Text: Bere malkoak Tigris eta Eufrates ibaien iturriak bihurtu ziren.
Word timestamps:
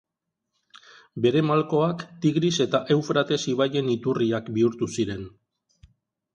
Bere 1.25 1.43
malkoak 1.49 2.01
Tigris 2.25 2.51
eta 2.67 2.81
Eufrates 2.97 3.39
ibaien 3.55 3.95
iturriak 3.99 4.53
bihurtu 4.59 4.93
ziren. 4.99 5.25